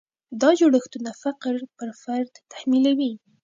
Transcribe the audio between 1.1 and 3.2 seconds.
فقر پر فرد تحمیلوي.